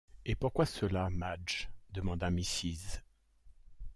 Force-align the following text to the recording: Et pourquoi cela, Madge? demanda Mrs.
Et 0.25 0.33
pourquoi 0.33 0.65
cela, 0.65 1.11
Madge? 1.11 1.69
demanda 1.93 2.31
Mrs. 2.31 3.03